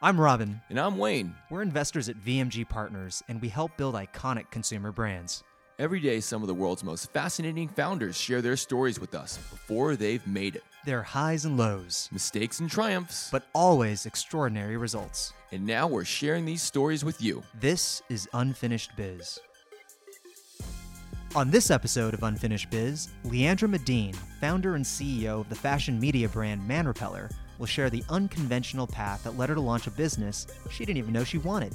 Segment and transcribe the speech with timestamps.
[0.00, 0.60] I'm Robin.
[0.70, 1.34] And I'm Wayne.
[1.50, 5.42] We're investors at VMG Partners, and we help build iconic consumer brands.
[5.80, 9.96] Every day, some of the world's most fascinating founders share their stories with us before
[9.96, 10.62] they've made it.
[10.84, 15.32] Their highs and lows, mistakes and triumphs, but always extraordinary results.
[15.50, 17.42] And now we're sharing these stories with you.
[17.58, 19.40] This is Unfinished Biz.
[21.34, 26.28] On this episode of Unfinished Biz, Leandra Medine, founder and CEO of the fashion media
[26.28, 27.28] brand Man Repeller,
[27.58, 31.12] will share the unconventional path that led her to launch a business she didn't even
[31.12, 31.74] know she wanted.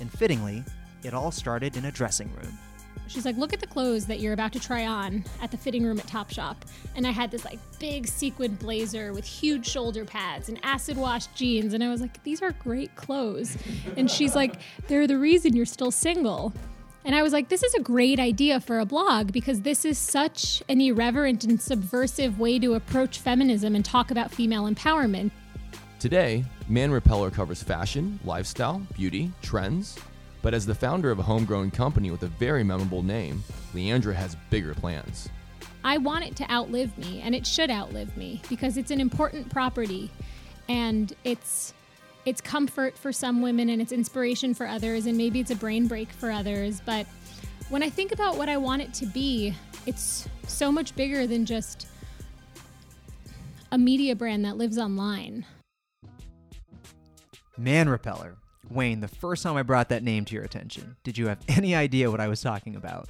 [0.00, 0.64] And fittingly,
[1.02, 2.58] it all started in a dressing room.
[3.06, 5.84] She's like, look at the clothes that you're about to try on at the fitting
[5.84, 6.56] room at Topshop.
[6.94, 11.26] And I had this like big sequin blazer with huge shoulder pads and acid wash
[11.28, 11.74] jeans.
[11.74, 13.56] And I was like, these are great clothes.
[13.96, 16.52] And she's like, they're the reason you're still single.
[17.04, 19.96] And I was like, this is a great idea for a blog because this is
[19.96, 25.30] such an irreverent and subversive way to approach feminism and talk about female empowerment.
[25.98, 29.98] Today, Man Repeller covers fashion, lifestyle, beauty, trends.
[30.42, 34.36] But as the founder of a homegrown company with a very memorable name, Leandra has
[34.48, 35.28] bigger plans.
[35.84, 39.50] I want it to outlive me, and it should outlive me because it's an important
[39.50, 40.10] property
[40.68, 41.74] and it's
[42.26, 45.86] it's comfort for some women and it's inspiration for others and maybe it's a brain
[45.86, 47.06] break for others but
[47.68, 49.54] when i think about what i want it to be
[49.86, 51.86] it's so much bigger than just
[53.72, 55.44] a media brand that lives online
[57.56, 58.36] man repeller
[58.68, 61.74] wayne the first time i brought that name to your attention did you have any
[61.74, 63.08] idea what i was talking about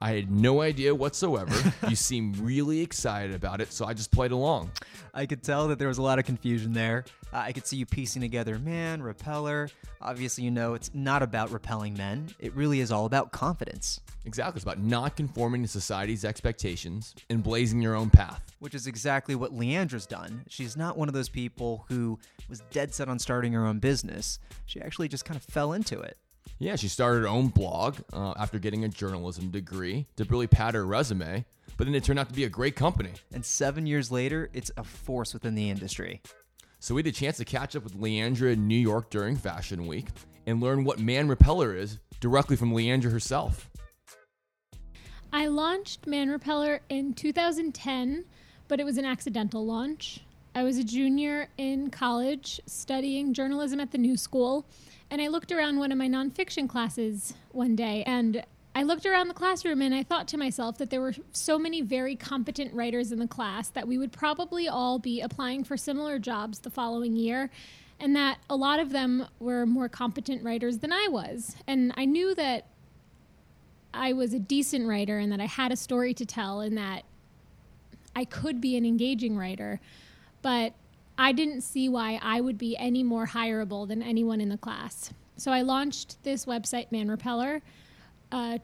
[0.00, 1.54] I had no idea whatsoever.
[1.88, 4.70] you seem really excited about it, so I just played along.
[5.14, 7.04] I could tell that there was a lot of confusion there.
[7.32, 9.68] Uh, I could see you piecing together man, repeller.
[10.00, 14.00] Obviously, you know it's not about repelling men, it really is all about confidence.
[14.24, 14.58] Exactly.
[14.58, 18.42] It's about not conforming to society's expectations and blazing your own path.
[18.58, 20.44] Which is exactly what Leandra's done.
[20.48, 22.18] She's not one of those people who
[22.48, 26.00] was dead set on starting her own business, she actually just kind of fell into
[26.00, 26.18] it.
[26.58, 30.74] Yeah, she started her own blog uh, after getting a journalism degree to really pad
[30.74, 31.44] her resume,
[31.76, 33.12] but then it turned out to be a great company.
[33.34, 36.22] And seven years later, it's a force within the industry.
[36.86, 39.88] So we had a chance to catch up with Leandra in New York during Fashion
[39.88, 40.06] Week
[40.46, 43.68] and learn what Man Repeller is directly from Leandra herself.
[45.32, 48.24] I launched Man Repeller in 2010,
[48.68, 50.20] but it was an accidental launch.
[50.54, 54.64] I was a junior in college studying journalism at the New School
[55.10, 58.44] and I looked around one of my nonfiction classes one day and
[58.76, 61.80] I looked around the classroom and I thought to myself that there were so many
[61.80, 66.18] very competent writers in the class that we would probably all be applying for similar
[66.18, 67.48] jobs the following year,
[67.98, 71.56] and that a lot of them were more competent writers than I was.
[71.66, 72.66] And I knew that
[73.94, 77.04] I was a decent writer and that I had a story to tell and that
[78.14, 79.80] I could be an engaging writer.
[80.42, 80.74] But
[81.16, 85.14] I didn't see why I would be any more hireable than anyone in the class.
[85.38, 87.62] So I launched this website, Man Repeller,
[88.32, 88.58] uh,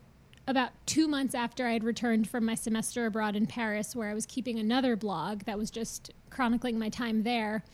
[0.46, 4.14] about two months after I had returned from my semester abroad in Paris, where I
[4.14, 7.64] was keeping another blog that was just chronicling my time there.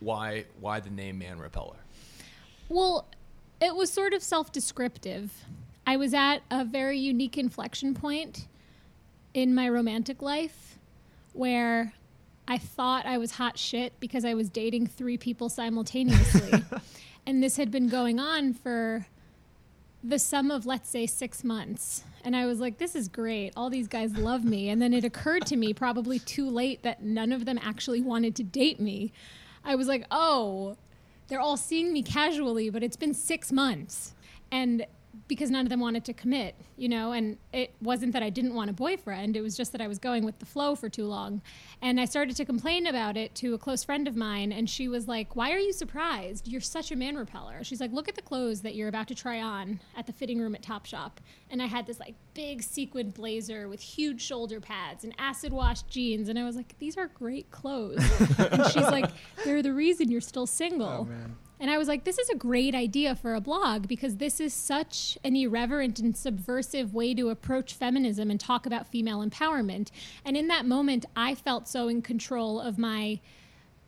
[0.00, 0.44] Why?
[0.60, 1.76] Why the name Man Repeller?
[2.68, 3.08] Well,
[3.60, 5.32] it was sort of self-descriptive.
[5.86, 8.48] I was at a very unique inflection point
[9.34, 10.78] in my romantic life
[11.32, 11.92] where
[12.48, 16.64] I thought I was hot shit because I was dating three people simultaneously.
[17.26, 19.06] and this had been going on for
[20.02, 22.04] the sum of, let's say, six months.
[22.24, 23.52] And I was like, this is great.
[23.56, 24.68] All these guys love me.
[24.68, 28.34] And then it occurred to me, probably too late, that none of them actually wanted
[28.36, 29.12] to date me.
[29.64, 30.76] I was like, oh,
[31.28, 34.14] they're all seeing me casually, but it's been six months.
[34.52, 34.86] And
[35.28, 38.54] because none of them wanted to commit, you know, and it wasn't that I didn't
[38.54, 41.06] want a boyfriend, it was just that I was going with the flow for too
[41.06, 41.42] long.
[41.82, 44.88] And I started to complain about it to a close friend of mine, and she
[44.88, 46.46] was like, Why are you surprised?
[46.46, 47.64] You're such a man repeller.
[47.64, 50.40] She's like, Look at the clothes that you're about to try on at the fitting
[50.40, 51.12] room at Topshop.
[51.50, 55.82] And I had this like big sequin blazer with huge shoulder pads and acid wash
[55.82, 57.98] jeans, and I was like, These are great clothes.
[58.38, 59.10] and she's like,
[59.44, 61.08] They're the reason you're still single.
[61.10, 61.14] Oh,
[61.58, 64.52] and I was like, this is a great idea for a blog because this is
[64.52, 69.90] such an irreverent and subversive way to approach feminism and talk about female empowerment.
[70.24, 73.20] And in that moment, I felt so in control of my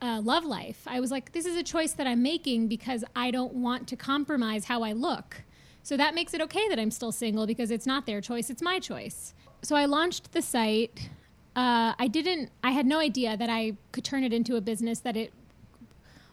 [0.00, 0.82] uh, love life.
[0.87, 3.97] I was like, this is a choice that I'm making because I don't want to
[3.97, 5.43] compromise how I look.
[5.82, 8.62] So that makes it okay that I'm still single because it's not their choice, it's
[8.62, 9.35] my choice.
[9.62, 11.11] So I launched the site.
[11.56, 15.00] Uh, I didn't, I had no idea that I could turn it into a business,
[15.00, 15.32] that it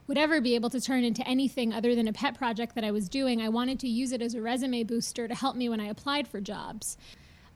[0.07, 2.92] would ever be able to turn into anything other than a pet project that I
[2.92, 3.42] was doing.
[3.42, 6.28] I wanted to use it as a resume booster to help me when I applied
[6.28, 6.98] for jobs.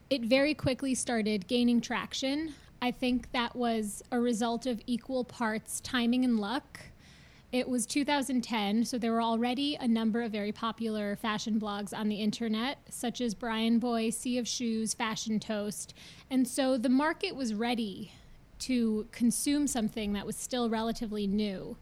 [0.09, 2.55] It very quickly started gaining traction.
[2.81, 6.79] I think that was a result of equal parts timing and luck
[7.51, 12.07] it was 2010, so there were already a number of very popular fashion blogs on
[12.07, 15.95] the internet, such as BryanBoy, Sea of Shoes, Fashion Toast.
[16.29, 18.11] And so the market was ready
[18.59, 21.75] to consume something that was still relatively new.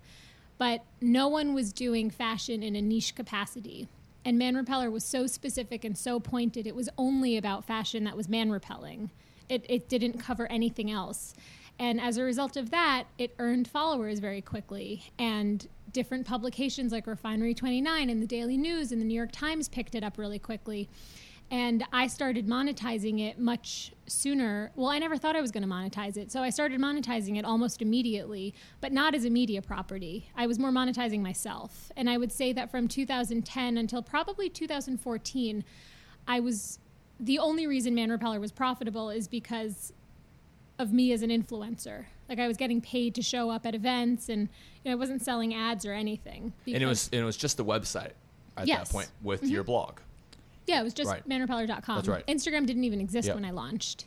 [0.58, 3.88] But no one was doing fashion in a niche capacity.
[4.26, 8.18] And Man Repeller was so specific and so pointed, it was only about fashion that
[8.18, 9.12] was man repelling.
[9.48, 11.34] It, it didn't cover anything else.
[11.80, 15.12] And as a result of that, it earned followers very quickly.
[15.18, 19.70] And different publications like Refinery 29 and the Daily News and the New York Times
[19.70, 20.90] picked it up really quickly.
[21.50, 24.72] And I started monetizing it much sooner.
[24.76, 26.30] Well, I never thought I was going to monetize it.
[26.32, 30.30] So I started monetizing it almost immediately, but not as a media property.
[30.36, 31.90] I was more monetizing myself.
[31.96, 35.64] And I would say that from 2010 until probably 2014,
[36.28, 36.80] I was
[37.20, 39.94] the only reason Man Repeller was profitable is because
[40.80, 42.06] of me as an influencer.
[42.30, 44.50] Like I was getting paid to show up at events, and
[44.84, 46.54] you know, I wasn't selling ads or anything.
[46.66, 48.12] And it was and it was just the website
[48.58, 48.88] at Yes.
[48.88, 49.52] that point with mm-hmm.
[49.52, 50.00] your blog.
[50.68, 51.28] Yeah, it was just Right.
[51.28, 51.96] manrepeller.com.
[51.96, 52.26] That's right.
[52.28, 53.36] Instagram didn't even exist Yep.
[53.36, 54.06] when I launched.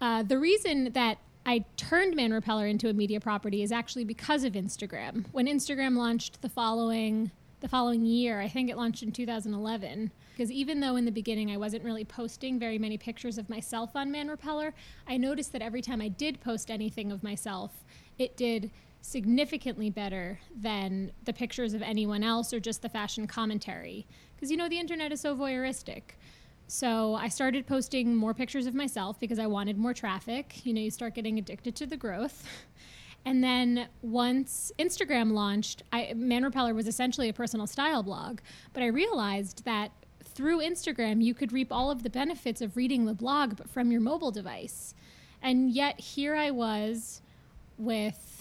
[0.00, 4.42] Uh, the reason that I turned Man Repeller into a media property is actually because
[4.44, 5.26] of Instagram.
[5.32, 7.30] When Instagram launched the following
[7.60, 10.10] the following year, I think it launched in 2011.
[10.34, 13.96] Because even though in the beginning I wasn't really posting very many pictures of myself
[13.96, 14.74] on Man Repeller,
[15.06, 17.82] I noticed that every time I did post anything of myself,
[18.18, 24.06] it did significantly better than the pictures of anyone else or just the fashion commentary.
[24.34, 26.02] Because you know, the internet is so voyeuristic.
[26.68, 30.66] So I started posting more pictures of myself because I wanted more traffic.
[30.66, 32.46] You know, you start getting addicted to the growth.
[33.26, 38.38] And then once Instagram launched, I, Man Repeller was essentially a personal style blog.
[38.72, 39.90] But I realized that
[40.22, 43.90] through Instagram, you could reap all of the benefits of reading the blog, but from
[43.90, 44.94] your mobile device.
[45.42, 47.20] And yet here I was
[47.78, 48.35] with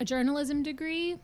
[0.00, 1.16] a journalism degree,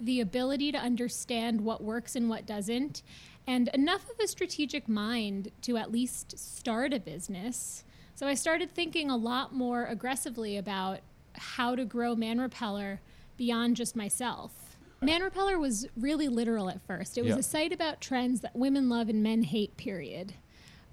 [0.00, 3.02] the ability to understand what works and what doesn't,
[3.46, 7.84] and enough of a strategic mind to at least start a business.
[8.14, 11.00] So I started thinking a lot more aggressively about
[11.34, 13.00] how to grow Man Repeller
[13.36, 14.76] beyond just myself.
[15.02, 17.18] Man Repeller was really literal at first.
[17.18, 17.40] It was Yeah.
[17.40, 20.34] a site about trends that women love and men hate, period.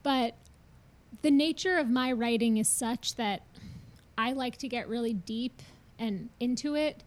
[0.03, 0.35] But
[1.21, 3.43] the nature of my writing is such that
[4.17, 5.61] I like to get really deep
[5.99, 7.03] and into it.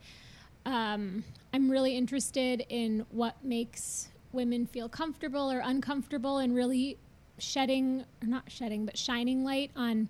[0.64, 6.98] Um, I'm really interested in what makes women feel comfortable or uncomfortable and really
[7.38, 10.08] shedding, or not shedding, but shining light on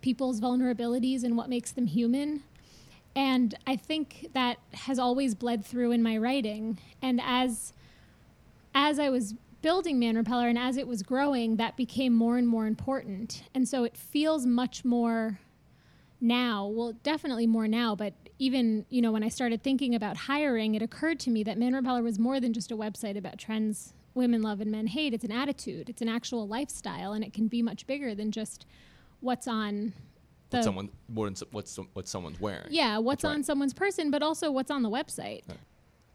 [0.00, 2.42] people's vulnerabilities and what makes them human.
[3.14, 6.78] And I think that has always bled through in my writing.
[7.02, 7.72] And as
[8.74, 12.46] as I was building Man Repeller and as it was growing, that became more and
[12.46, 13.42] more important.
[13.54, 15.40] And so it feels much more
[16.20, 20.74] now, well, definitely more now, but even, you know, when I started thinking about hiring,
[20.74, 23.92] it occurred to me that Man Repeller was more than just a website about trends
[24.14, 25.12] women love and men hate.
[25.12, 28.64] It's an attitude, it's an actual lifestyle, and it can be much bigger than just
[29.20, 29.92] what's on
[30.50, 32.68] the What someone what, what's what someone's wearing.
[32.70, 33.36] yeah, what's That's right.
[33.38, 35.42] on someone's person, but also what's on the website.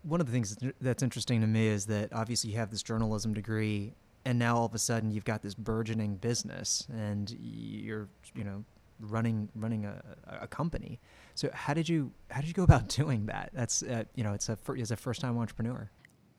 [0.04, 2.82] One of the things that's- that's interesting to me is that obviously you have this
[2.82, 3.94] journalism degree,
[4.26, 8.64] and now all of a sudden you've got this burgeoning business, and you're you know
[9.02, 10.02] running running a,
[10.42, 11.00] a company.
[11.36, 13.52] So how did you how did you go about doing that?
[13.54, 15.90] That's uh, you know it's a fir- as a first time entrepreneur.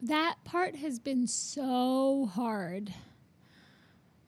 [0.01, 2.93] That part has been so hard.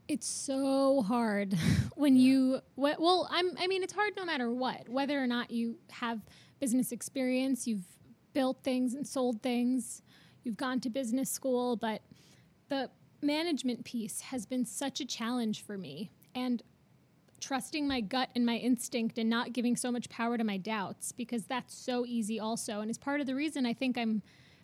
[0.08, 1.58] It's so hard
[1.96, 5.52] when you wh- well, I'm I mean it's hard no matter what, whether or not
[5.52, 6.22] you have
[6.60, 7.86] business experience, you've
[8.34, 10.02] built things and sold things,
[10.44, 12.02] you've gone to business school, but
[12.70, 12.90] the
[13.22, 16.62] management piece has been such a challenge for me and
[17.46, 21.12] trusting my gut and my instinct and not giving so much power to my doubts
[21.12, 24.24] because that's so easy also and is part of the reason I think I'm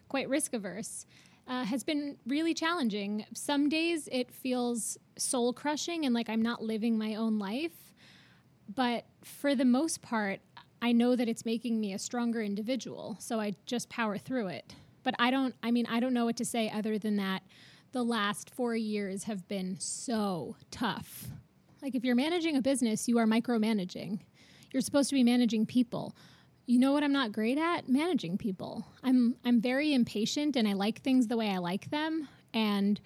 [0.10, 1.06] quite risk averse
[1.48, 3.24] uh, has been really challenging.
[3.36, 7.94] Some days it feels soul crushing and like I'm not living my own life.
[8.74, 10.40] But for the most part,
[10.82, 13.16] I know that it's making me a stronger individual.
[13.20, 14.74] So I just power through it.
[15.04, 17.44] But I don't, I mean, I don't know what to say other than that
[17.92, 21.28] the last four years have been so tough.
[21.82, 24.20] Like if you're managing a business, you are micromanaging.
[24.72, 26.16] You're supposed to be managing people
[26.72, 27.90] you know what I'm not great at?
[27.90, 28.86] Managing people.
[29.04, 33.00] I'm I'm very impatient and I like things the way I like them and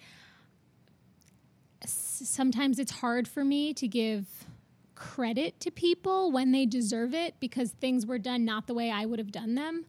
[1.85, 4.25] sometimes it's hard for me to give
[4.95, 9.05] credit to people when they deserve it because things were done not the way I
[9.05, 9.85] would have done them.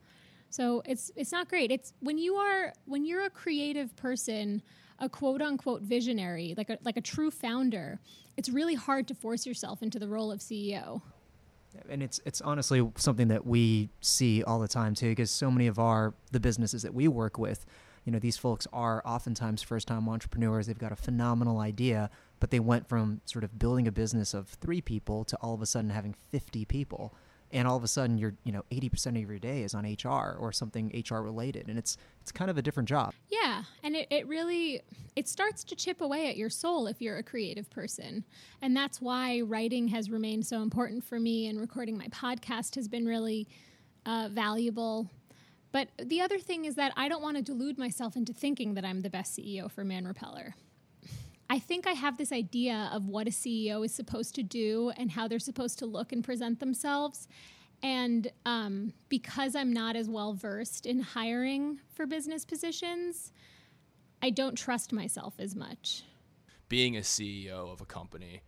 [0.51, 1.71] So it's it's not great.
[1.71, 4.63] It's when you are when you're a creative person,
[4.99, 8.01] a quote unquote visionary, like a like a true founder,
[8.37, 11.03] it's really hard to force yourself into the role of CEO.
[11.89, 15.67] and it's it's honestly something that we see all the time too because so many
[15.67, 17.67] of our the businesses that we work with
[18.05, 22.09] you know these folks are oftentimes first time entrepreneurs they've got a phenomenal idea
[22.41, 25.61] but they went from sort of building a business of 3 people to all of
[25.61, 27.15] a sudden having 50 people
[27.57, 30.37] and all of a sudden you're you know 80% of your day is on hr
[30.39, 33.15] or something hr related and it's it's kind of a different job.
[33.29, 34.83] Yeah and it, it really
[35.17, 38.25] it starts to chip away at your soul if you're a creative person
[38.61, 42.89] and that's why writing has remained so important for me and recording my podcast has
[42.89, 43.49] been really
[44.05, 45.11] uh, valuable.
[45.73, 48.85] But the other thing is that i don't want to delude myself into thinking that
[48.85, 50.55] i'm the best ceo for man repeller
[51.49, 55.11] I think I have this idea of what a CEO is supposed to do and
[55.11, 57.29] how they're supposed to look and present themselves.
[57.83, 63.33] And um, because I'm not as well versed in hiring for business positions,
[64.23, 66.03] I don't trust myself as much.
[66.69, 68.43] Being a CEO of a company,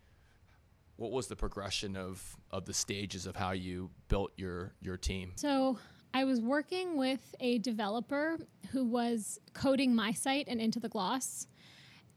[0.97, 5.33] what was the progression of, of the stages of how you built your, your team?
[5.37, 5.79] So
[6.13, 8.39] I was working with a developer
[8.73, 11.47] who was coding my site and Into the Gloss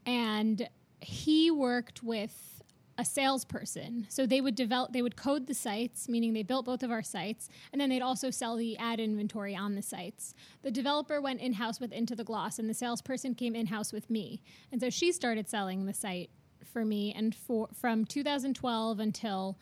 [0.06, 0.68] and
[1.00, 2.62] he worked with
[2.98, 4.06] a salesperson.
[4.10, 7.02] So they would develop, they would code the sites, meaning they built both of our
[7.02, 10.34] sites, and then they'd also sell the ad inventory on the sites.
[10.62, 13.92] The developer went in house with Into the Gloss, and the salesperson came in house
[13.92, 14.44] with me.
[14.72, 16.30] And so she started selling the site
[16.72, 17.14] for me.
[17.16, 19.58] And for from 2012 until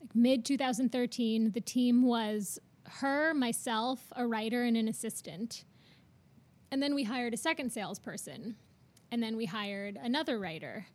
[0.00, 2.58] like mid 2013, the team was
[3.00, 5.64] her, myself, a writer, and an assistant.
[6.70, 8.56] And then we hired a second salesperson
[9.10, 10.86] and then we hired another writer.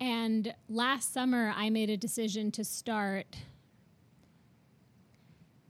[0.00, 3.26] And last summer, I made a decision to start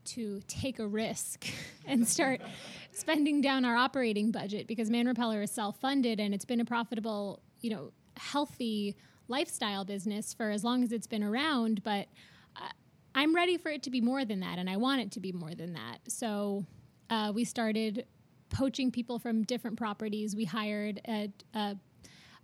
[0.05, 1.47] to take a risk
[1.87, 2.41] and start
[2.93, 7.41] spending down our operating budget because Man Repeller is self-funded and it's been a profitable,
[7.61, 8.95] you know, healthy
[9.29, 11.83] lifestyle business for as long as it's been around.
[11.83, 12.09] But
[12.57, 12.69] uh,
[13.15, 15.33] I'm ready for it to be more than that, and I want it to be
[15.33, 15.99] more than that.
[16.09, 16.65] So
[17.11, 18.07] uh, we started
[18.51, 20.35] poaching people from different properties.
[20.37, 21.77] We hired a, a,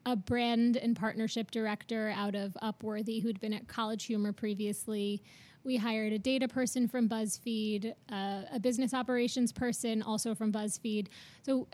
[0.07, 5.23] a brand and partnership director out of Upworthy who'd been at College Humor previously.
[5.63, 11.09] We hired a data person from BuzzFeed, uh, a business operations person also from BuzzFeed.
[11.43, 11.69] So,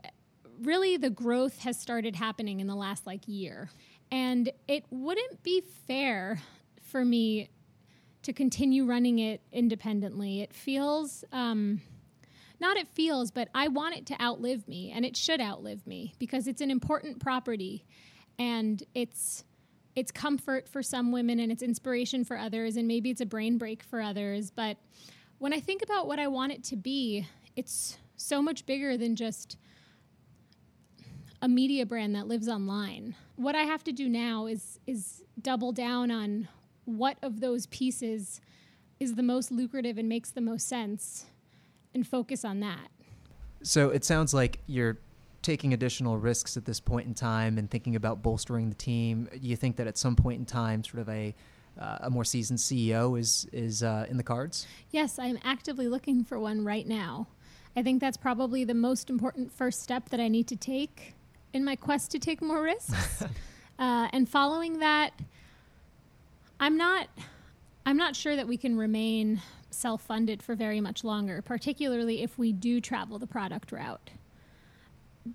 [0.62, 3.71] really, the growth has started happening in the last like year.
[4.11, 6.40] And it wouldn't be fair
[6.83, 7.50] for me
[8.23, 10.40] to continue running it independently.
[10.40, 11.25] It feels.
[11.33, 11.80] Um,
[12.61, 16.15] not it feels, but I want it to outlive me, and it should outlive me
[16.19, 17.85] because it's an important property,
[18.39, 19.45] and it's
[19.95, 23.57] it's comfort for some women and it's inspiration for others, and maybe it's a brain
[23.59, 24.51] break for others.
[24.51, 24.77] But
[25.39, 29.17] when I think about what I want it to be, it's so much bigger than
[29.17, 29.57] just
[31.43, 33.15] a media brand that lives online.
[33.37, 36.49] What I have to do now is is double down on
[36.85, 38.41] what of those pieces
[38.99, 41.27] is the most lucrative and makes the most sense
[41.97, 42.88] and focus on that.
[43.62, 44.99] So it sounds like you're
[45.43, 49.29] taking additional risks at this point in time and thinking about bolstering the team.
[49.33, 51.35] Do you think that at some point in time, sort of a
[51.79, 54.67] uh, a more seasoned CEO is is uh, in the cards?
[54.91, 57.26] Yes, I'm actively looking for one right now.
[57.75, 61.15] I think that's probably the most important first step that I need to take
[61.53, 63.23] in my quest to take more risks.
[63.79, 65.11] uh, and following that,
[66.61, 67.09] I'm not
[67.85, 72.39] I'm not sure that we can remain self funded for very much longer, particularly if
[72.39, 74.11] we do travel the product route.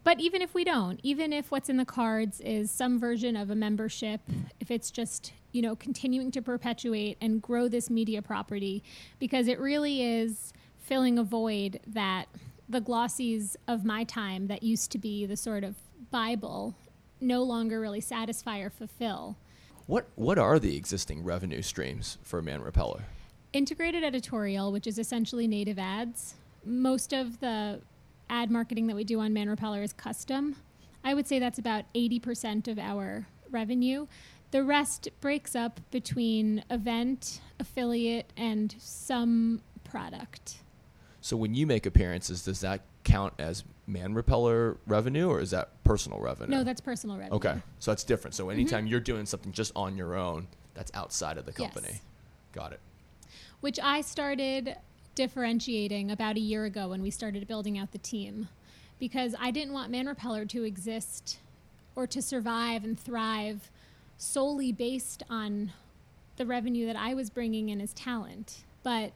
[0.04, 3.50] But even if we don't, even if what's in the cards is some version of
[3.50, 4.22] a membership,
[4.60, 8.84] if it's just, you know, continuing to perpetuate and grow this media property,
[9.20, 12.28] because it really is filling a void that
[12.70, 15.76] the glossies of my time that used to be the sort of
[16.10, 16.76] Bible
[17.20, 19.38] no longer really satisfy or fulfill.
[19.88, 23.04] What what are the existing revenue streams for Man Repeller?
[23.54, 26.36] Integrated editorial, which is essentially native ads.
[26.64, 27.82] Most of the
[28.30, 30.56] ad marketing that we do on Man Repeller is custom.
[31.04, 34.08] I would say that's about 80% of our revenue.
[34.52, 40.58] The rest breaks up between event, affiliate, and some product.
[41.22, 45.84] So when you make appearances, does that count as man repeller revenue or is that
[45.84, 46.58] personal revenue?
[46.58, 47.36] No, that's personal revenue.
[47.36, 47.62] Okay.
[47.80, 48.36] So that's different.
[48.36, 48.88] So anytime mm-hmm.
[48.88, 51.90] you're doing something just on your own, that's outside of the company.
[51.92, 52.02] Yes.
[52.54, 52.80] Got it
[53.62, 54.76] which I started
[55.16, 58.50] differentiating about a year ago when we started building out the team
[59.00, 61.40] because I didn't want Man Repeller to exist
[61.96, 63.70] or to survive and thrive
[64.18, 65.72] solely based on
[66.38, 68.64] the revenue that I was bringing in as talent.
[68.84, 69.12] But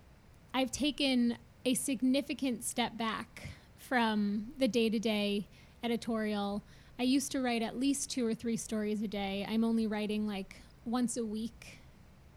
[0.54, 5.48] I've taken a significant step back from the day to day
[5.84, 6.64] editorial.
[6.98, 9.46] I used to write at least two or three stories a day.
[9.48, 11.80] I'm only writing like once a week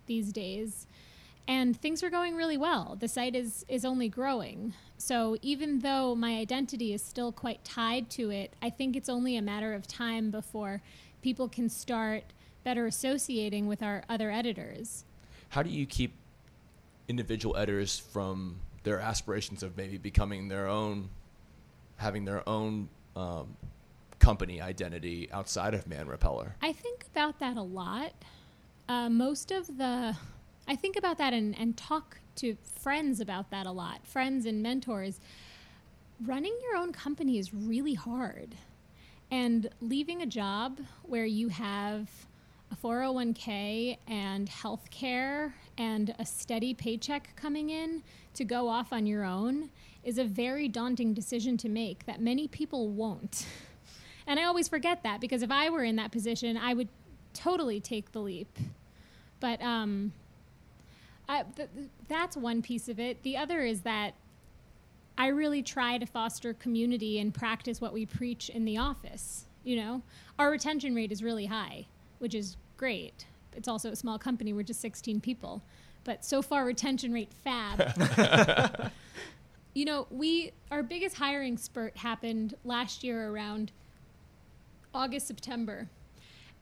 [0.07, 0.87] these days
[1.49, 2.97] and things are going really well.
[3.01, 4.75] The site is is only growing.
[4.99, 9.37] So even though my identity is still quite tied to it, I think it's only
[9.37, 10.83] a matter of time before
[11.23, 12.25] people can start
[12.65, 15.05] better associating with our other editors.
[15.49, 16.13] How do you keep
[17.09, 21.09] individual editors from their aspirations of maybe becoming their own,
[21.97, 23.57] having their own um,
[24.19, 26.57] company identity outside of Man Repeller?
[26.61, 28.13] I think about that a lot.
[28.89, 30.17] Uh, most of the,
[30.69, 34.63] I think about that and, and talk to friends about that a lot, friends and
[34.63, 35.19] mentors.
[36.27, 38.55] Running your own company is really hard.
[39.31, 42.11] And leaving a job where you have
[42.71, 48.03] a 401k and health care and a steady paycheck coming in
[48.35, 49.71] to go off on your own
[50.05, 53.47] is a very daunting decision to make that many people won't.
[54.27, 56.89] And I always forget that because if I were in that position, I would
[57.33, 58.59] totally take the leap.
[59.41, 60.13] But um,
[61.29, 61.69] I, th-
[62.09, 63.23] that's one piece of it.
[63.23, 64.15] The other is that
[65.19, 69.47] I really try to foster community and practice what we preach in the office.
[69.65, 70.03] You know,
[70.39, 71.87] our retention rate is really high,
[72.19, 73.27] which is great.
[73.55, 74.53] It's also a small company.
[74.53, 75.63] We're just 16 people,
[76.05, 78.91] but so far retention rate fab.
[79.75, 83.73] you know, we our biggest hiring spurt happened last year around
[84.95, 85.89] August September.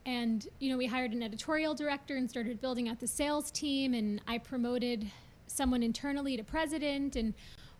[0.07, 3.93] And you know, we hired an editorial director and started building out the sales team
[3.93, 5.11] and I promoted
[5.47, 7.33] someone internally to president and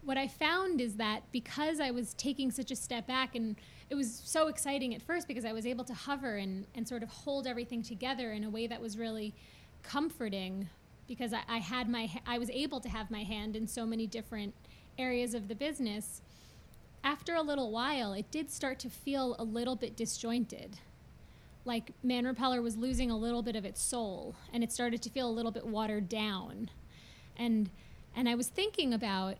[0.03, 3.55] what I found is that because I was taking such a step back and
[3.89, 7.01] it was so exciting at first because I was able to hover and, and sort
[7.01, 9.33] of hold everything together in a way that was really
[9.81, 10.69] comforting
[11.07, 14.05] because I, I had my I was able to have my hand in so many
[14.05, 14.53] different
[14.97, 16.21] areas of the business.
[17.03, 20.77] After a little while, it did start to feel a little bit disjointed.
[21.67, 25.09] Like Man Repeller was losing a little bit of its soul and it started to
[25.09, 26.69] feel a little bit watered down.
[27.35, 27.69] And
[28.15, 29.37] and I was thinking about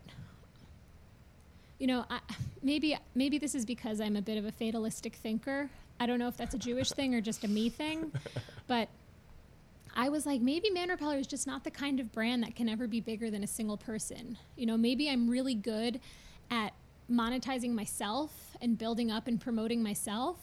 [1.78, 2.20] you know, I,
[2.62, 5.70] maybe maybe this is because I'm a bit of a fatalistic thinker.
[6.00, 8.12] I don't know if that's a Jewish thing or just a me thing,
[8.66, 8.88] but
[9.96, 12.68] I was like, maybe Man Repeller is just not the kind of brand that can
[12.68, 14.38] ever be bigger than a single person.
[14.56, 15.98] You know, maybe I'm really good
[16.50, 16.72] at
[17.10, 20.36] monetizing myself and building up and promoting myself,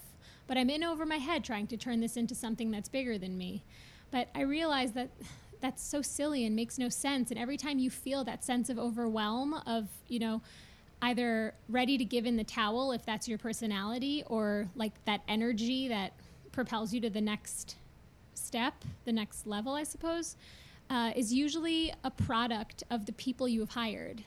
[0.48, 3.38] but I'm in over my head trying to turn this into something that's bigger than
[3.38, 3.64] me.
[4.12, 5.10] But I realize that
[5.62, 7.32] that's so silly and makes no sense.
[7.32, 10.42] And every time you feel that sense of overwhelm, of, you know,
[11.02, 15.88] either ready to give in the towel if that's your personality or like that energy
[15.88, 16.14] that
[16.52, 17.76] propels you to the next
[18.34, 20.36] step, the next level, I suppose,
[20.90, 24.24] uh, is usually a product of the people you have hired.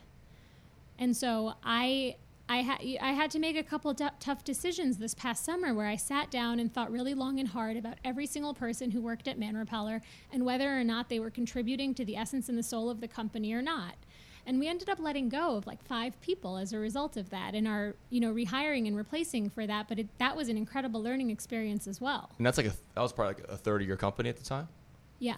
[0.98, 2.16] And so I.
[2.48, 5.86] I, ha- I had to make a couple d- tough decisions this past summer where
[5.86, 9.28] I sat down and thought really long and hard about every single person who worked
[9.28, 10.00] at Man Repeller
[10.32, 13.08] and whether or not they were contributing to the essence and the soul of the
[13.08, 13.96] company or not.
[14.46, 17.54] And we ended up letting go of like five people as a result of that
[17.54, 21.02] and are you know rehiring and replacing for that but it, that was an incredible
[21.02, 22.30] learning experience as well.
[22.38, 24.44] And that's like a that was probably like a third of your company at the
[24.44, 24.68] time.
[25.18, 25.36] yeah.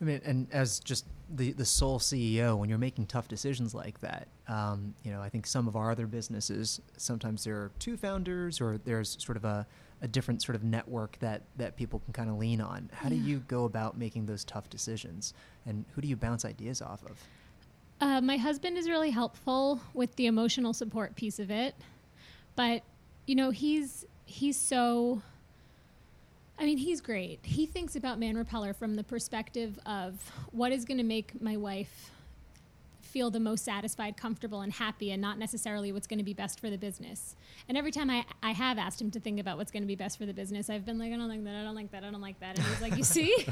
[0.00, 4.00] I mean, and as just the the sole CEO, when you're making tough decisions like
[4.00, 7.96] that, um, you know, I think some of our other businesses sometimes there are two
[7.96, 9.66] founders, or there's sort of a,
[10.02, 12.90] a different sort of network that that people can kind of lean on.
[12.92, 15.34] How do you go about making those tough decisions,
[15.66, 17.22] and who do you bounce ideas off of?
[18.00, 21.74] Uh, my husband is really helpful with the emotional support piece of it,
[22.54, 22.82] but
[23.26, 25.22] you know he's he's so.
[26.58, 27.40] I mean, he's great.
[27.42, 30.14] He thinks about Man Repeller from the perspective of
[30.52, 32.10] what is going to make my wife
[33.02, 36.60] feel the most satisfied, comfortable, and happy, and not necessarily what's going to be best
[36.60, 37.34] for the business.
[37.68, 39.96] And every time I, I have asked him to think about what's going to be
[39.96, 42.04] best for the business, I've been like, I don't like that, I don't like that,
[42.04, 42.58] I don't like that.
[42.58, 43.46] And he's like, You see?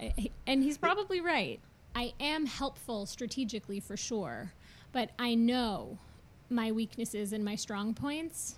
[0.46, 1.60] And he's probably right.
[1.94, 4.52] I am helpful strategically for sure,
[4.92, 5.98] but I know
[6.48, 8.56] my weaknesses and my strong points.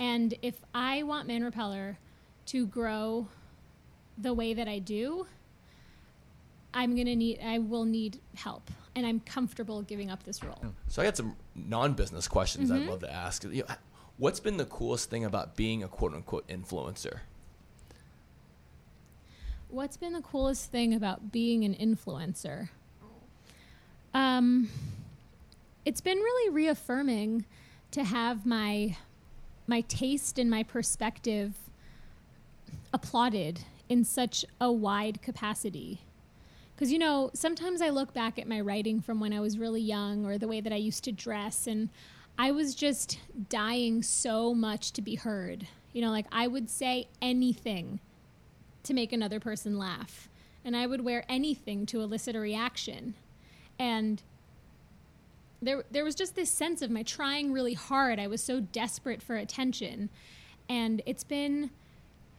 [0.00, 1.98] And if I want Man Repeller
[2.46, 3.28] to grow
[4.16, 5.26] the way that I do,
[6.72, 8.70] I'm gonna need I will need help.
[8.96, 10.64] And I'm comfortable giving up this role.
[10.88, 13.44] So I got some non-business questions I'd love to ask.
[13.44, 13.74] You know,
[14.16, 17.20] what's been the coolest thing about being a quote unquote influencer?
[19.68, 22.70] What's been the coolest thing about being an influencer?
[24.12, 24.68] Um,
[25.84, 27.44] it's been really reaffirming
[27.92, 28.96] to have my
[29.70, 31.54] my taste and my perspective
[32.92, 36.00] applauded in such a wide capacity.
[36.74, 39.80] Because, you know, sometimes I look back at my writing from when I was really
[39.80, 41.88] young or the way that I used to dress, and
[42.38, 45.66] I was just dying so much to be heard.
[45.92, 48.00] You know, like I would say anything
[48.82, 50.28] to make another person laugh.
[50.64, 53.14] and I would wear anything to elicit a reaction.
[53.78, 54.22] And
[55.62, 58.18] there there was just this sense of my trying really hard.
[58.18, 60.10] I was so desperate for attention.
[60.68, 61.70] And it's been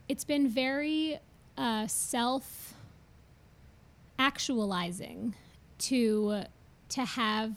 [0.08, 1.18] it's been very
[1.56, 2.74] uh, self
[4.18, 5.34] actualizing
[5.78, 6.44] to
[6.90, 7.52] to have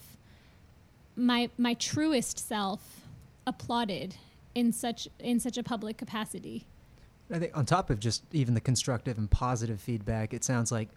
[1.15, 3.01] my my truest self
[3.47, 4.15] applauded
[4.54, 6.65] in such in such a public capacity.
[7.32, 10.89] I think on top of just even the constructive and positive feedback, it sounds like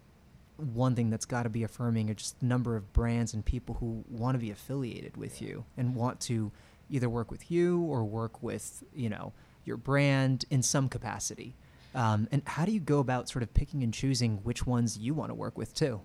[0.58, 3.76] one thing that's got to be affirming are just the number of brands and people
[3.76, 6.50] who want to be affiliated with you and want to
[6.90, 9.32] either work with you or work with you know
[9.64, 11.54] your brand in some capacity.
[11.94, 15.14] Um, and how do you go about sort of picking and choosing which ones you
[15.14, 16.00] want to work with too?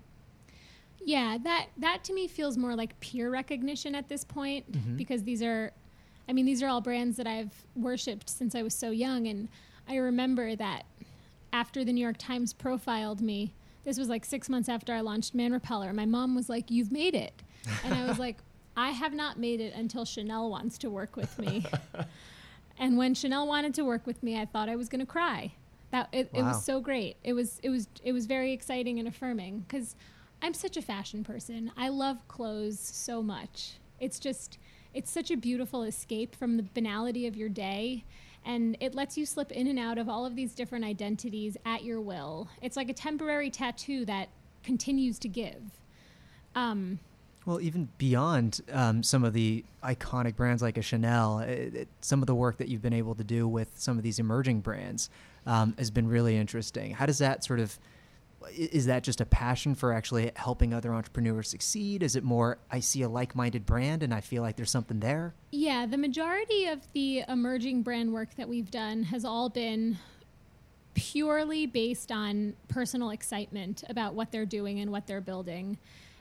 [1.05, 4.97] Yeah, that that to me feels more like peer recognition at this point Mhm.
[4.97, 5.71] because these are
[6.29, 9.49] I mean these are all brands that I've worshipped since I was so young and
[9.87, 10.83] I remember that
[11.51, 13.53] after the New York Times profiled me,
[13.83, 16.91] this was like 6 months after I launched Man Repeller, my mom was like, "You've
[16.91, 17.33] made it."
[17.83, 18.37] And I was like,
[18.77, 21.65] "I have not made it until Chanel wants to work with me."
[22.77, 25.53] and when Chanel wanted to work with me, I thought I was going to cry.
[25.91, 27.17] That it, it was so great.
[27.23, 29.95] It was it was it was very exciting and affirming because
[30.41, 31.71] I'm such a fashion person.
[31.77, 33.73] I love clothes so much.
[33.99, 34.57] It's just
[34.93, 38.03] it's such a beautiful escape from the banality of your day
[38.45, 41.83] and it lets you slip in and out of all of these different identities at
[41.83, 42.49] your will.
[42.61, 44.29] It's like a temporary tattoo that
[44.63, 45.61] continues to give.
[46.55, 46.99] Um,
[47.45, 52.21] Well, even beyond um, some of the iconic brands like a Chanel, it, it, some
[52.21, 55.09] of the work that you've been able to do with some of these emerging brands
[55.45, 56.91] um, has been really interesting.
[56.91, 57.77] How does that sort of
[58.51, 62.03] is that just a passion for actually helping other entrepreneurs succeed?
[62.03, 65.33] Is it more I see a like-minded brand and I feel like there's something there?
[65.51, 69.97] Yeah, the majority of the emerging brand work that we've done has all been
[70.93, 75.77] purely based on personal excitement about what they're doing and what they're building.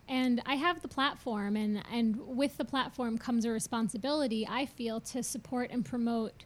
[0.09, 5.01] And I have the platform, and, and with the platform comes a responsibility, I feel,
[5.01, 6.45] to support and promote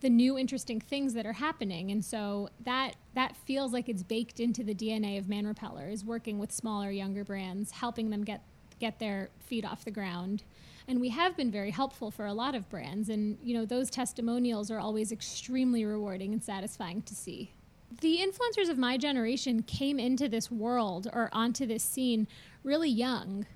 [0.00, 1.90] the new interesting things that are happening.
[1.90, 6.04] And so that that feels like it's baked into the DNA of Man Repeller is
[6.04, 8.42] working with smaller, younger brands, helping them get
[8.78, 10.42] get their feet off the ground.
[10.88, 13.90] And we have been very helpful for a lot of brands and you know those
[13.90, 17.52] testimonials are always extremely rewarding and satisfying to see.
[18.00, 22.26] The influencers of my generation came into this world or onto this scene
[22.64, 23.46] really young,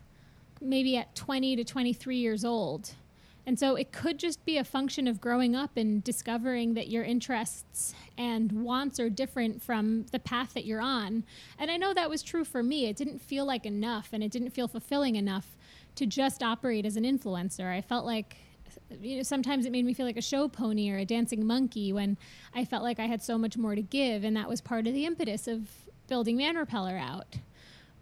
[0.60, 2.94] maybe at 20 to 23 years old.
[3.46, 7.04] And so it could just be a function of growing up and discovering that your
[7.04, 11.24] interests and wants are different from the path that you're on.
[11.58, 12.86] And I know that was true for me.
[12.86, 15.56] It didn't feel like enough and it didn't feel fulfilling enough
[15.96, 17.72] to just operate as an influencer.
[17.72, 18.36] I felt like
[19.00, 21.92] you know sometimes it made me feel like a show pony or a dancing monkey
[21.92, 22.16] when
[22.54, 24.94] I felt like I had so much more to give and that was part of
[24.94, 25.68] the impetus of
[26.06, 27.36] building Man Repeller out.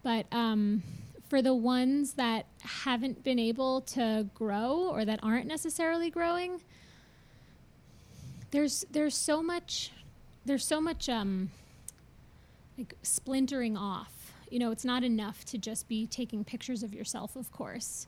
[0.03, 0.83] But um
[1.29, 6.61] for the ones that haven't been able to grow or that aren't necessarily growing
[8.51, 9.93] there's there's so much
[10.45, 11.51] there's so much um
[12.77, 14.33] like splintering off.
[14.51, 18.07] You know it's not enough to just be taking pictures of yourself of course.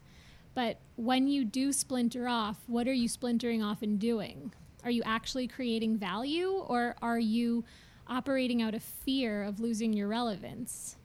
[0.54, 4.52] But when you do splinter off what are you splintering off and doing?
[4.82, 7.64] Are you actually creating value or are you
[8.08, 10.96] operating out of fear of losing your relevance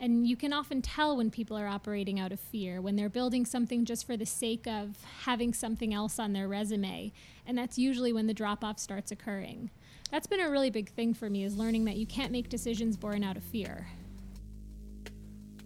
[0.00, 3.44] and you can often tell when people are operating out of fear, when they're building
[3.44, 7.12] something just for the sake of having something else on their resume.
[7.46, 9.70] And that's usually when the drop off starts occurring.
[10.10, 12.96] That's been a really big thing for me is learning that you can't make decisions
[12.96, 13.88] born out of fear.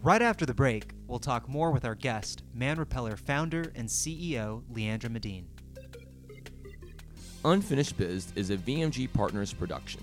[0.03, 4.63] Right after the break, we'll talk more with our guest, Man Repeller founder and CEO
[4.71, 5.49] Leandra Medine.
[7.45, 10.03] Unfinished Biz is a VMG Partners production.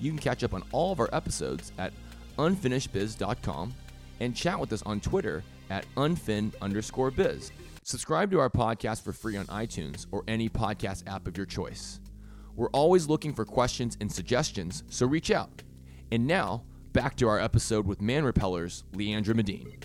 [0.00, 1.92] You can catch up on all of our episodes at
[2.36, 3.74] unfinishedbiz.com
[4.20, 7.50] and chat with us on Twitter at unfin underscore biz.
[7.82, 12.00] Subscribe to our podcast for free on iTunes or any podcast app of your choice.
[12.54, 15.62] We're always looking for questions and suggestions, so reach out.
[16.12, 19.78] And now, back to our episode with Man Repellers, Leandra Medine.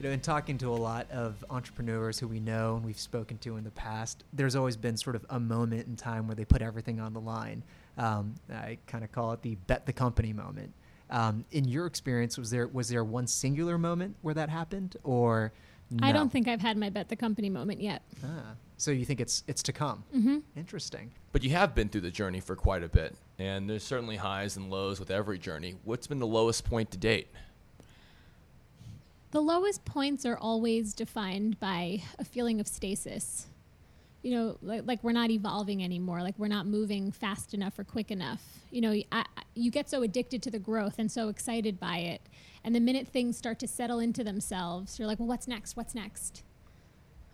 [0.00, 3.38] You know, in talking to a lot of entrepreneurs who we know and we've spoken
[3.38, 6.44] to in the past, there's always been sort of a moment in time where they
[6.44, 7.62] put everything on the line.
[7.96, 10.72] Um, I kind of call it the bet the company moment.
[11.10, 15.52] Um, in your experience, was there was there one singular moment where that happened, or
[16.02, 18.02] I don't think I've had my bet the company moment yet.
[18.24, 20.02] Ah, so you think it's it's to come?
[20.12, 21.12] hmm Interesting.
[21.30, 24.56] But you have been through the journey for quite a bit, and there's certainly highs
[24.56, 25.76] and lows with every journey.
[25.84, 27.28] What's been the lowest point to date?
[29.30, 33.48] The lowest points are always defined by a feeling of stasis.
[34.24, 36.22] You know, like, like we're not evolving anymore.
[36.22, 38.42] Like we're not moving fast enough or quick enough.
[38.70, 42.22] You know, I, you get so addicted to the growth and so excited by it.
[42.64, 45.76] And the minute things start to settle into themselves, you're like, well, what's next?
[45.76, 46.42] What's next?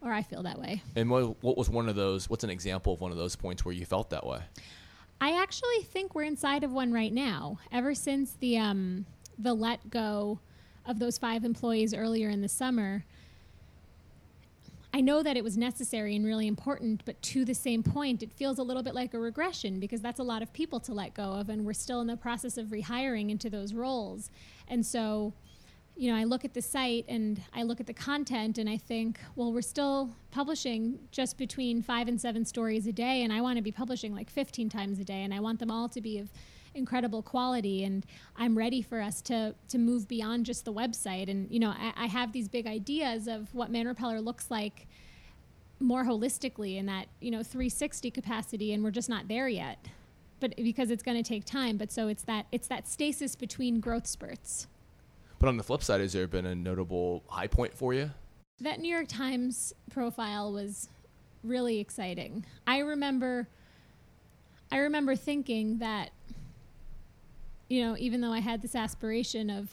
[0.03, 0.83] Or I feel that way.
[0.97, 2.29] And what, what was one of those?
[2.29, 4.41] What's an example of one of those points where you felt that way?
[5.21, 7.61] I actually think we're inside of one right now.
[7.71, 9.07] Ever since the um,
[9.39, 10.41] the let go
[10.87, 13.05] of those five employees earlier in the summer,
[14.93, 18.33] I know that it was necessary and really important, but to the same point, it
[18.33, 21.15] feels a little bit like a regression because that's a lot of people to let
[21.15, 24.31] go of, and we're still in the process of rehiring into those roles.
[24.67, 25.33] And so,
[25.97, 28.79] you know, I look at the site and I look at the content and I
[28.79, 33.41] think, well, we're still publishing just between five and seven stories a day, and I
[33.43, 36.01] want to be publishing like 15 times a day, and I want them all to
[36.01, 36.31] be of
[36.75, 38.07] incredible quality and
[38.37, 41.93] i'm ready for us to to move beyond just the website and you know i,
[41.97, 44.87] I have these big ideas of what man repeller looks like
[45.81, 49.79] more holistically in that you know 360 capacity and we're just not there yet
[50.39, 53.81] but because it's going to take time but so it's that it's that stasis between
[53.81, 54.67] growth spurts
[55.39, 58.11] But on the flip side, has there been a notable high point for you?
[58.61, 60.91] that New York Times profile was
[61.43, 62.45] really exciting.
[62.67, 63.49] I remember
[64.71, 66.11] I remember thinking that
[67.71, 69.71] you know, even though I had this aspiration of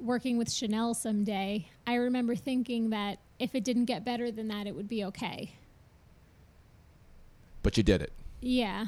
[0.00, 4.66] working with Chanel someday, I remember thinking that if it didn't get better than that,
[4.66, 5.52] it would be okay.
[7.62, 8.12] But you did it.
[8.40, 8.86] Yeah.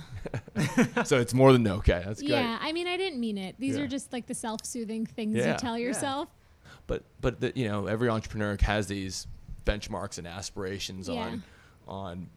[1.04, 2.02] so it's more than okay.
[2.06, 2.30] That's great.
[2.30, 2.58] Yeah.
[2.60, 3.56] I mean, I didn't mean it.
[3.58, 3.82] These Yeah.
[3.82, 5.52] are just like the self soothing things Yeah.
[5.52, 5.88] you tell Yeah.
[5.88, 6.28] yourself.
[6.86, 9.26] But but the, you know, every entrepreneur has these
[9.66, 11.20] benchmarks and aspirations Yeah.
[11.20, 11.42] on
[11.88, 12.28] on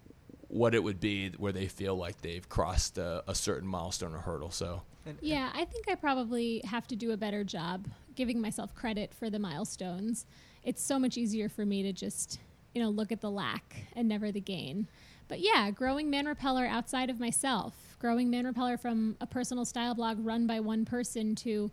[0.53, 4.19] what it would be where they feel like they've crossed a, a certain milestone or
[4.19, 4.51] hurdle.
[4.51, 4.83] So
[5.19, 9.31] Yeah, I think I probably have to do a better job giving myself credit for
[9.31, 10.27] the milestones.
[10.63, 12.39] It's so much easier for me to just,
[12.75, 14.87] you know, look at the lack and never the gain.
[15.27, 19.95] But yeah, growing Man Repeller outside of myself, growing Man Repeller from a personal style
[19.95, 21.71] blog run by one person to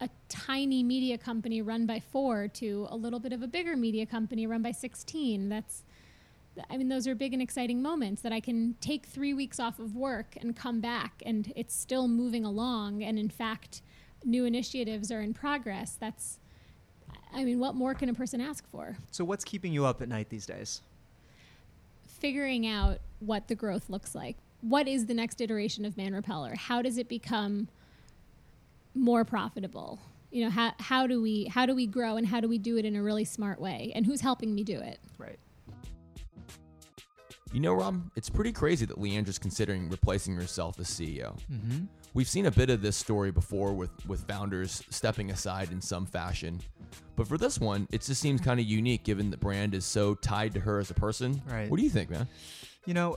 [0.00, 4.06] a tiny media company run by four to a little bit of a bigger media
[4.06, 5.50] company run by 16.
[5.50, 5.82] That's
[6.70, 9.78] I mean, those are big and exciting moments that I can take three weeks off
[9.78, 13.02] of work and come back, and it's still moving along.
[13.02, 13.82] And in fact,
[14.24, 15.96] new initiatives are in progress.
[15.98, 16.40] That's,
[17.32, 18.96] I mean, what more can a person ask for?
[19.10, 20.82] So, what's keeping you up at night these days?
[22.06, 24.36] Figuring out what the growth looks like.
[24.62, 26.54] What is the next iteration of Man Repeller?
[26.54, 27.68] How does it become
[28.94, 30.00] more profitable?
[30.30, 32.76] You know, how, how do we how do we grow and how do we do
[32.76, 33.92] it in a really smart way?
[33.94, 34.98] And who's helping me do it?
[35.18, 35.38] Right.
[37.56, 41.38] You know, Rob, it's pretty crazy that Leandra's considering replacing herself as CEO.
[41.50, 41.86] Mm-hmm.
[42.12, 46.04] We've seen a bit of this story before with, with founders stepping aside in some
[46.04, 46.60] fashion.
[47.16, 50.14] But for this one, it just seems kind of unique given the brand is so
[50.16, 51.40] tied to her as a person.
[51.48, 51.70] Right.
[51.70, 52.28] What do you think, man?
[52.84, 53.16] You know,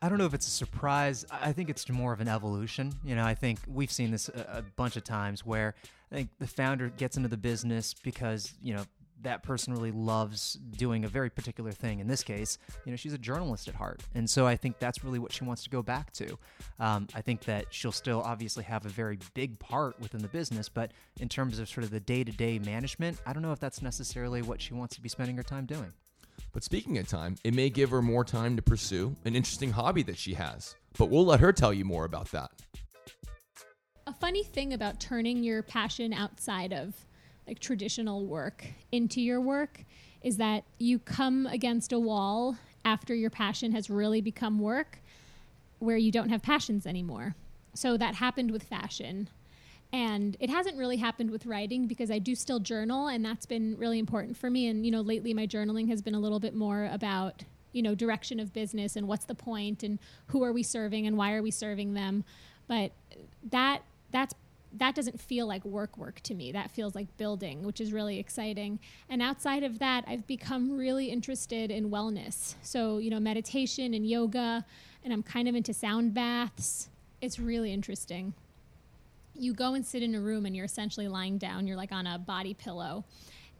[0.00, 1.26] I don't know if it's a surprise.
[1.30, 2.94] I think it's more of an evolution.
[3.04, 5.74] You know, I think we've seen this a, a bunch of times where
[6.10, 8.84] I think the founder gets into the business because, you know,
[9.22, 12.00] that person really loves doing a very particular thing.
[12.00, 14.02] In this case, you know, she's a journalist at heart.
[14.14, 16.38] And so I think that's really what she wants to go back to.
[16.78, 20.68] Um, I think that she'll still obviously have a very big part within the business,
[20.68, 23.60] but in terms of sort of the day to day management, I don't know if
[23.60, 25.92] that's necessarily what she wants to be spending her time doing.
[26.52, 30.02] But speaking of time, it may give her more time to pursue an interesting hobby
[30.04, 30.74] that she has.
[30.98, 32.50] But we'll let her tell you more about that.
[34.06, 36.94] a funny thing about turning your passion outside of
[37.46, 39.84] like traditional work into your work
[40.22, 44.98] is that you come against a wall after your passion has really become work
[45.78, 47.34] where you don't have passions anymore.
[47.74, 49.28] So that happened with fashion.
[49.92, 53.76] And it hasn't really happened with writing because I do still journal and that's been
[53.78, 56.54] really important for me and you know lately my journaling has been a little bit
[56.54, 60.62] more about you know direction of business and what's the point and who are we
[60.62, 62.24] serving and why are we serving them.
[62.66, 62.92] But
[63.50, 64.34] that that's
[64.78, 66.52] that doesn't feel like work work to me.
[66.52, 68.78] That feels like building, which is really exciting.
[69.08, 72.54] And outside of that, I've become really interested in wellness.
[72.62, 74.64] So, you know, meditation and yoga,
[75.04, 76.88] and I'm kind of into sound baths.
[77.20, 78.34] It's really interesting.
[79.34, 82.06] You go and sit in a room and you're essentially lying down, you're like on
[82.06, 83.04] a body pillow,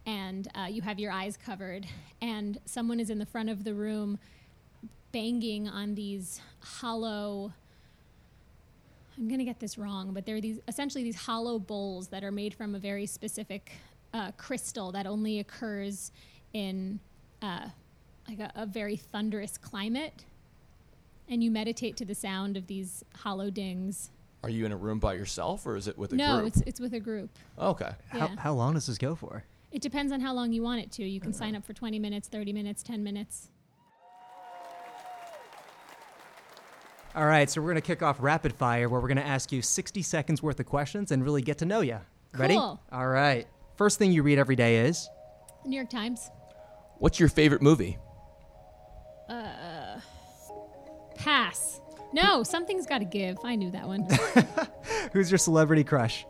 [0.05, 1.85] and uh, you have your eyes covered,
[2.21, 4.17] and someone is in the front of the room
[5.11, 7.53] banging on these hollow
[9.17, 12.53] I'm gonna get this wrong, but they're these essentially these hollow bowls that are made
[12.53, 13.71] from a very specific
[14.13, 16.11] uh, crystal that only occurs
[16.53, 16.99] in
[17.41, 17.67] uh,
[18.27, 20.25] like a, a very thunderous climate.
[21.29, 24.11] And you meditate to the sound of these hollow dings.
[24.43, 26.27] Are you in a room by yourself or is it with a group?
[26.27, 26.47] no, group?
[26.47, 27.29] it's it's with a group.
[27.59, 27.91] okay.
[28.09, 28.35] How, Yeah.
[28.37, 29.43] how long does this go for?
[29.71, 31.05] It depends on how long you want it to.
[31.05, 33.49] You can sign up for 20 minutes, 30 minutes, 10 minutes.
[37.17, 39.51] All right, so we're going to kick off rapid fire where we're going to ask
[39.51, 41.97] you 60 seconds worth of questions and really get to know you.
[42.37, 42.53] Ready?
[42.53, 42.79] Cool.
[42.91, 43.47] All right.
[43.75, 45.09] First thing you read every day is
[45.65, 46.29] New York Times.
[46.99, 47.97] What's your favorite movie?
[49.27, 49.99] Uh,
[51.15, 51.81] Pass.
[52.13, 53.39] No, something's got to give.
[53.43, 54.07] I knew that one.
[55.11, 56.23] Who's your celebrity crush?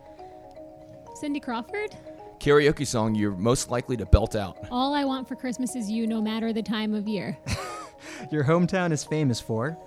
[1.16, 1.98] Cindy Crawford.
[2.40, 4.58] Karaoke song you're most likely to belt out.
[4.72, 7.38] All I want for Christmas is you, no matter the time of year.
[8.32, 9.78] Your hometown is famous for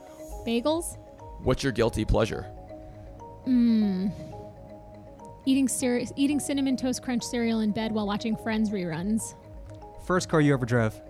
[0.46, 0.96] Bagels.
[1.42, 2.46] What's your guilty pleasure?
[3.46, 4.12] Mmm.
[5.46, 9.34] Eating cere- eating cinnamon toast crunch cereal in bed while watching Friends reruns.
[10.06, 11.00] first car you ever drove.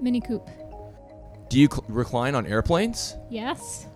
[0.00, 0.48] Mini Coupe.
[1.48, 3.16] Do you cl- recline on airplanes?
[3.30, 3.86] Yes.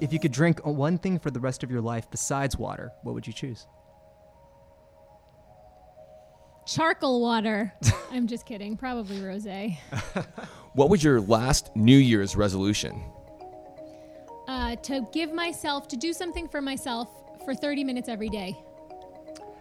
[0.00, 3.14] If you could drink one thing for the rest of your life besides water, what
[3.14, 3.66] would you choose?
[6.66, 7.72] Charcoal water.
[8.10, 8.76] I'm just kidding.
[8.76, 9.76] Probably rosé.
[10.74, 13.02] What was your last New Year's resolution?
[14.76, 17.08] Uh, to give myself to do something for myself
[17.44, 18.56] for 30 minutes every day.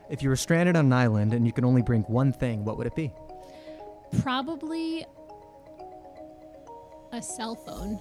[0.09, 2.77] If you were stranded on an island and you could only bring one thing, what
[2.77, 3.11] would it be?
[4.21, 5.05] Probably
[7.11, 7.95] a cell phone.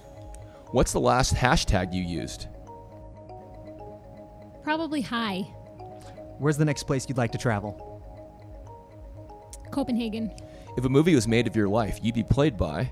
[0.71, 2.47] What's the last hashtag you used?
[4.63, 5.41] Probably high.
[6.37, 7.81] Where's the next place you'd like to travel?
[9.71, 10.31] Copenhagen.
[10.77, 12.89] If a movie was made of your life, you'd be played by.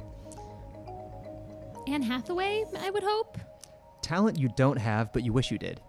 [1.87, 3.37] Anne Hathaway, I would hope.
[4.03, 5.81] Talent you don't have but you wish you did.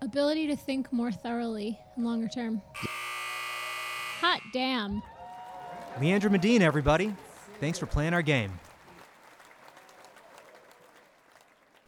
[0.00, 2.60] Ability to think more thoroughly and longer term.
[4.20, 5.02] Hot damn.
[5.98, 7.14] Leandra Medine, everybody.
[7.60, 8.58] Thanks for playing our game.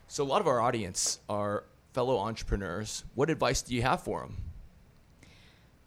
[0.06, 3.04] So, a lot of our audience are fellow entrepreneurs.
[3.14, 4.36] What advice do you have for them?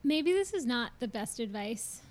[0.04, 2.02] Maybe this is not the best advice.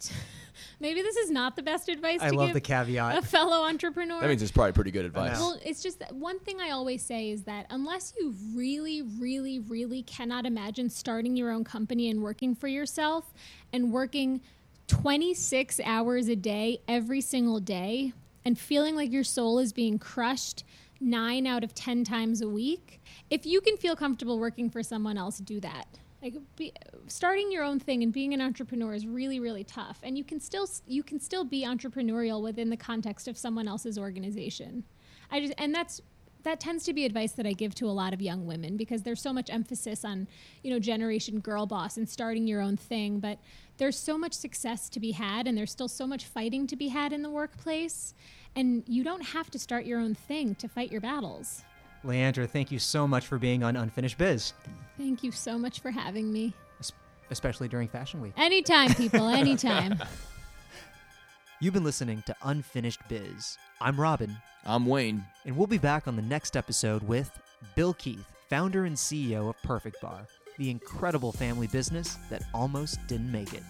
[0.80, 3.18] Maybe this is not the best advice I to love give the caveat.
[3.18, 4.20] a fellow entrepreneur.
[4.20, 5.38] That means it's probably pretty good advice.
[5.38, 9.58] Well, it's just that one thing I always say is that unless you really, really,
[9.58, 13.32] really cannot imagine starting your own company and working for yourself
[13.72, 14.40] and working
[14.88, 18.12] 26 hours a day every single day
[18.44, 20.64] and feeling like your soul is being crushed
[21.00, 25.18] nine out of 10 times a week, if you can feel comfortable working for someone
[25.18, 25.86] else, do that.
[26.22, 26.72] Like be,
[27.06, 30.40] starting your own thing and being an entrepreneur is really really tough and you can
[30.40, 34.84] still you can still be entrepreneurial within the context of someone else's organization.
[35.30, 36.00] I just and that's
[36.46, 39.02] that tends to be advice that I give to a lot of young women because
[39.02, 40.28] there's so much emphasis on,
[40.62, 43.40] you know, generation girl boss and starting your own thing, but
[43.78, 46.86] there's so much success to be had and there's still so much fighting to be
[46.86, 48.14] had in the workplace
[48.54, 51.62] and you don't have to start your own thing to fight your battles.
[52.04, 54.52] Leandra, thank you so much for being on Unfinished Biz,
[54.96, 56.52] Thank you so much for having me.
[56.80, 56.92] es-
[57.30, 58.32] especially during Fashion Week.
[58.36, 59.98] Anytime, people, anytime.
[61.60, 63.56] You've been listening to Unfinished Biz.
[63.80, 65.24] I'm Robin, I'm Wayne.
[65.44, 67.30] and we'll be back on the next episode with
[67.74, 70.26] Bill Keith, founder and CEO of Perfect Bar,
[70.58, 73.62] the incredible family business that almost didn't make it.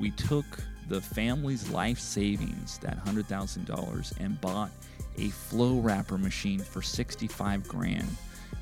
[0.00, 0.44] we took
[0.88, 4.70] the family's life savings, that hundred thousand dollars, and bought
[5.16, 8.08] a flow wrapper machine for sixty-five grand.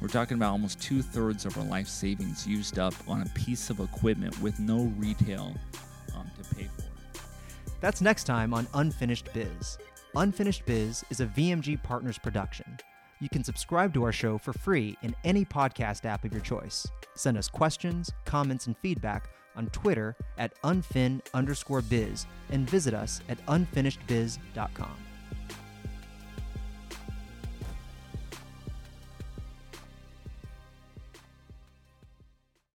[0.00, 3.70] We're talking about almost two thirds of our life savings used up on a piece
[3.70, 5.54] of equipment with no retail
[6.16, 6.84] um, to pay for.
[7.80, 9.78] That's next time on Unfinished Biz.
[10.16, 12.78] Unfinished Biz is a VMG Partners production.
[13.20, 16.86] You can subscribe to our show for free in any podcast app of your choice.
[17.14, 23.20] Send us questions, comments, and feedback on Twitter at unfin underscore biz and visit us
[23.28, 25.09] at unfinishedbiz.com.